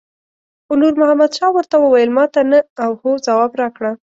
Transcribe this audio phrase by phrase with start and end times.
[0.65, 3.91] خو نور محمد شاه ورته وویل ماته نه او هو ځواب راکړه.